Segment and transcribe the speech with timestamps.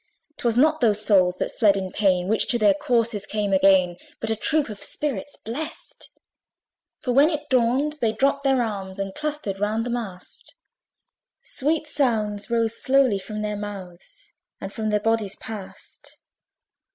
[0.37, 4.31] 'Twas not those souls that fled in pain, Which to their corses came again, But
[4.31, 6.09] a troop of spirits blest:
[7.01, 10.55] For when it dawned they dropped their arms, And clustered round the mast;
[11.43, 16.17] Sweet sounds rose slowly through their mouths, And from their bodies passed.